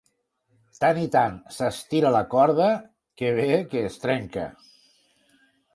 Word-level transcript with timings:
Tant 0.83 0.99
i 1.01 1.03
tant 1.15 1.37
s'estira 1.57 2.13
la 2.17 2.23
corda, 2.33 2.71
que 3.21 3.31
ve 3.43 3.47
que 3.75 3.87
es 3.93 4.03
trenca. 4.07 4.51